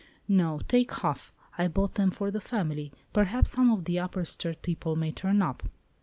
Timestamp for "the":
2.31-2.41, 3.85-3.99